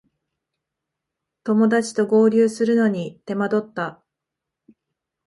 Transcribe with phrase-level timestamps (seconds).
[1.43, 4.01] 友だちと合流するのに手間取った